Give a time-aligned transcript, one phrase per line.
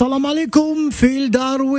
[0.00, 1.76] Assalamu alaikum, Phil Darwin.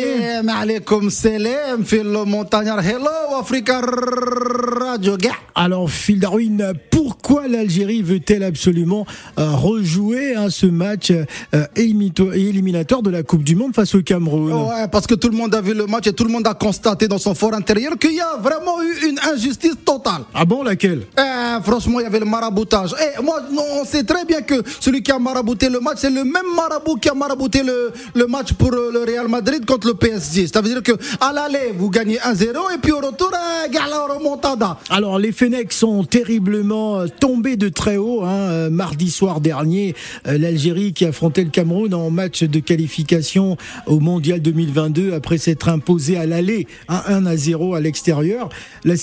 [0.00, 5.36] Yeah, عليكم سلام في المونتاgnard Hello Africa Radio Gars.
[5.54, 6.72] Alors, Phil Darwin,
[7.05, 9.05] pourquoi l'Algérie veut-elle absolument
[9.37, 14.51] euh, rejouer hein, ce match euh, éliminatoire de la Coupe du Monde face au Cameroun?
[14.51, 16.55] Ouais, parce que tout le monde a vu le match et tout le monde a
[16.55, 20.23] constaté dans son fort intérieur qu'il y a vraiment eu une injustice totale.
[20.33, 21.05] Ah bon, laquelle?
[21.15, 22.95] Eh, franchement, il y avait le maraboutage.
[22.99, 23.39] Et moi,
[23.79, 26.95] on sait très bien que celui qui a marabouté le match, c'est le même marabout
[26.95, 30.47] qui a marabouté le, le match pour euh, le Real Madrid contre le PSG.
[30.47, 33.85] Ça veut dire que à l'aller, vous gagnez 1-0 et puis au retour, eh, gars,
[33.91, 34.79] la remontada.
[34.89, 38.23] Alors les Fennecs sont terriblement euh, tombés de très haut.
[38.23, 38.31] hein.
[38.49, 39.95] Euh, Mardi soir dernier,
[40.27, 43.57] euh, l'Algérie qui affrontait le Cameroun en match de qualification
[43.87, 48.49] au Mondial 2022 après s'être imposée à l'aller hein, 1 à 0 à l'extérieur.
[48.83, 48.93] La,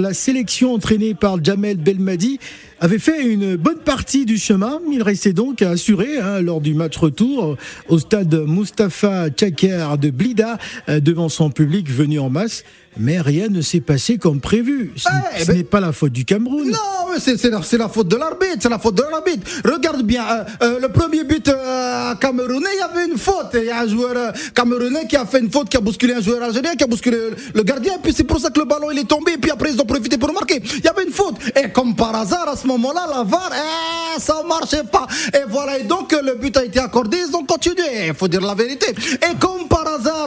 [0.00, 2.38] la sélection entraînée par Jamel Belmadi
[2.80, 4.80] avait fait une bonne partie du chemin.
[4.92, 7.56] Il restait donc à assurer hein, lors du match retour
[7.88, 10.58] au stade Mustapha Tchaker de Blida
[10.88, 12.64] devant son public venu en masse.
[13.00, 14.90] Mais rien ne s'est passé comme prévu.
[14.96, 16.68] Ce, Eh ce ben- n'est pas la faute du Cameroun.
[16.70, 19.46] Non, c'est la, faute de l'arbitre, c'est la faute de l'arbitre.
[19.64, 23.50] Regarde bien, euh, euh, le premier but euh, camerounais, il y avait une faute.
[23.54, 26.20] Il y a un joueur camerounais qui a fait une faute, qui a bousculé un
[26.20, 27.18] joueur algérien, qui a bousculé
[27.54, 29.50] le, gardien, et puis c'est pour ça que le ballon il est tombé, et puis
[29.50, 30.62] après ils ont profité pour marquer.
[30.62, 31.36] Il y avait une faute.
[31.56, 35.06] Et comme par hasard, à ce moment-là, la VAR, eh, ça marchait pas.
[35.34, 38.06] Et voilà, et donc le but a été accordé, ils ont continué.
[38.08, 38.86] Il faut dire la vérité.
[38.90, 40.17] Et comme par hasard,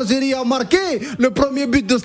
[0.00, 0.78] a marqué
[1.18, 1.96] le premier but de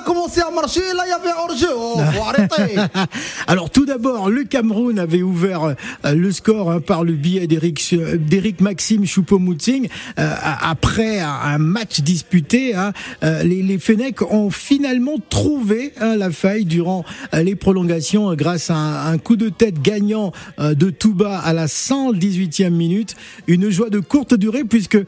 [0.00, 1.68] a commencé à marcher, là il y avait hors-jeu.
[1.74, 2.00] Oh.
[3.46, 5.64] Alors tout d'abord, le Cameroun avait ouvert
[6.04, 9.88] euh, le score hein, par le biais d'Éric Maxime Choupo-Moting.
[10.18, 16.30] Euh, après un, match disputé, hein, euh, les, les Fennecs ont finalement trouvé hein, la
[16.30, 21.66] faille durant les prolongations grâce à un, coup de tête gagnant de Touba à la
[21.66, 23.16] 118e minute.
[23.46, 24.98] Une joie de courte durée puisque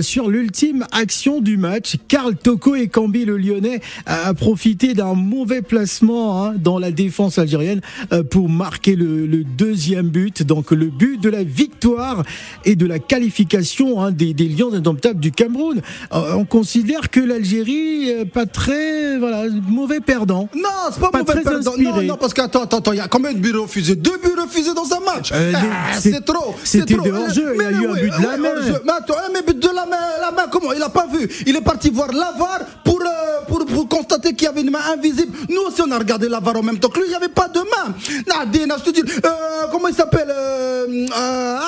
[0.00, 5.62] sur l'ultime action du match, Karl Toko et Cambi le Lyonnais a profité d'un mauvais
[5.62, 7.80] placement hein, dans la défense algérienne
[8.12, 12.22] euh, pour marquer le, le deuxième but, donc le but de la victoire
[12.64, 15.80] et de la qualification hein, des, des Lions indomptables du Cameroun.
[16.12, 20.48] Euh, on considère que l'Algérie euh, pas très voilà mauvais perdant.
[20.54, 21.72] Non, c'est pas, Pas mauvais perdant.
[21.78, 23.96] Non, non, parce que attends, attends, il y a combien de buts refusés?
[23.96, 25.30] Deux buts refusés dans un match.
[25.32, 26.54] Euh, Ah, c'est- trop.
[26.64, 27.06] c'est c'était trop.
[27.06, 28.48] de hors-jeu, il y a eu un oui, but de la main.
[28.84, 31.28] Mais attends, mais but de la main, la main, comment Il a pas vu?
[31.46, 35.36] Il est parti voir l'avare pour, euh, pour, constater qu'il y avait une main invisible.
[35.48, 37.06] Nous aussi, on a regardé l'avare en même temps que lui.
[37.06, 37.94] Il n'y avait pas de main.
[38.26, 39.30] Nadine, je te euh,
[39.70, 41.60] comment il s'appelle euh, ah,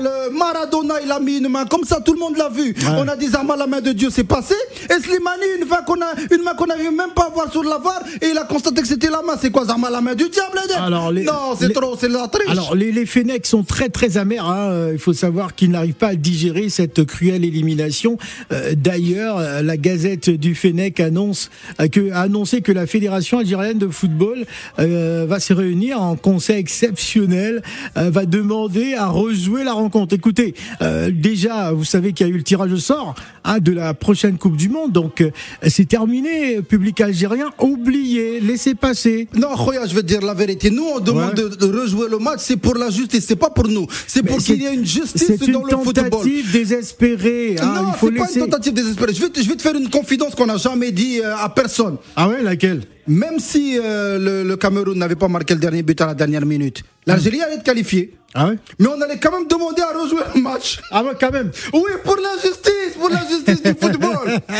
[0.00, 1.64] le Maradona, il a mis une main.
[1.66, 2.74] Comme ça, tout le monde l'a vu.
[2.96, 4.54] On a dit, Zama, la main de Dieu, c'est passé.
[4.88, 7.62] Et Slimani, une main qu'on a, une main qu'on n'arrive même pas à voir sur
[7.62, 9.34] l'avare, et il a constaté que c'était la main.
[9.40, 12.48] C'est quoi, Zama, la main du diable Alors, les- Non, c'est trop, c'est la triche.
[12.48, 14.44] Alors les, les Fennecs sont très très amers.
[14.46, 14.70] hein.
[14.70, 18.18] Euh, Il faut savoir qu'ils n'arrivent pas à digérer cette cruelle élimination.
[18.52, 21.50] Euh, D'ailleurs, euh, la Gazette du Fennec annonce
[21.92, 24.44] que, a annoncé que la Fédération algérienne de football
[24.78, 27.62] euh, va se réunir en conseil exceptionnel,
[27.96, 29.89] euh, va demander à rejouer la rencontre.
[30.12, 33.14] Écoutez, euh, déjà, vous savez qu'il y a eu le tirage au sort
[33.44, 35.30] hein, de la prochaine Coupe du Monde, donc euh,
[35.68, 36.62] c'est terminé.
[36.62, 39.28] Public algérien, oubliez, laissez passer.
[39.34, 40.70] Non, Khoya, je vais te dire la vérité.
[40.70, 41.56] Nous, on demande Ouais.
[41.56, 43.86] de, rejouer le match, c'est pour la justice, c'est pas pour nous.
[44.06, 46.10] C'est pour c'est- qu'il y ait une justice C'est dans une le football.
[46.10, 47.56] tentative désespérée.
[47.60, 48.40] hein, non, c'est pas laisser.
[48.40, 49.14] une tentative désespérée.
[49.14, 51.48] Je vais, te, je vais te faire une confidence qu'on n'a jamais dit euh, à
[51.48, 51.96] personne.
[52.16, 52.82] Ah ouais, laquelle?
[53.06, 56.46] Même si euh, le, le Cameroun n'avait pas marqué le dernier but à la dernière
[56.46, 58.14] minute, l'Algérie allait être qualifiée.
[58.34, 60.80] Ah Mais on allait quand même demander à rejouer le match.
[60.90, 61.50] Ah ouais, quand même.
[61.72, 64.38] Oui, pour la justice, pour la justice du football.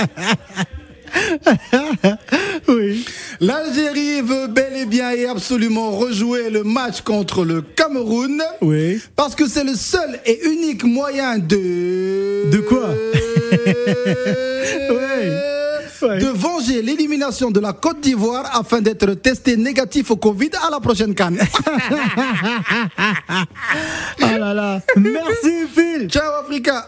[2.69, 3.05] Oui.
[3.41, 8.41] L'Algérie veut bel et bien et absolument rejouer le match contre le Cameroun.
[8.61, 9.01] Oui.
[9.17, 12.49] Parce que c'est le seul et unique moyen de.
[12.51, 12.91] De quoi
[14.95, 15.50] Ouais
[16.03, 20.81] de venger l'élimination de la Côte d'Ivoire afin d'être testé négatif au Covid à la
[20.81, 21.39] prochaine canne.
[24.23, 26.09] Ah Merci Phil.
[26.09, 26.87] Ciao Africa.